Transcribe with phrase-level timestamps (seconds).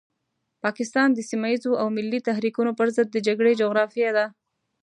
[0.63, 4.25] پاکستان د سيمه ييزو او ملي تحريکونو پرضد د جګړې جغرافيې ده.